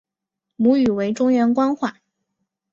[0.55, 1.99] 母语为中原官话。